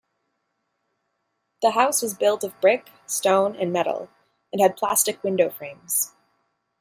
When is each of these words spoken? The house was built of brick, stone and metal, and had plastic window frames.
The 1.61 1.69
house 1.69 2.01
was 2.01 2.15
built 2.17 2.43
of 2.43 2.59
brick, 2.59 2.89
stone 3.05 3.55
and 3.55 3.71
metal, 3.71 4.09
and 4.51 4.59
had 4.59 4.75
plastic 4.75 5.23
window 5.23 5.51
frames. 5.51 6.15